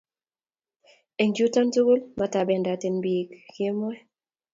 eng 1.21 1.31
choto 1.37 1.61
tugul, 1.73 1.99
matabendat 2.19 2.81
biin 3.03 3.27
kemoi 3.53 3.99